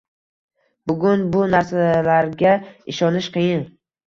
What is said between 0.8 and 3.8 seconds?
Bugun bu narsalarga ishonish qiyin